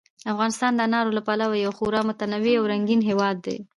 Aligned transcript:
افغانستان 0.33 0.71
د 0.75 0.79
انارو 0.87 1.15
له 1.17 1.21
پلوه 1.27 1.55
یو 1.65 1.71
خورا 1.77 2.01
متنوع 2.09 2.55
او 2.59 2.69
رنګین 2.71 3.01
هېواد 3.09 3.37
دی. 3.45 3.57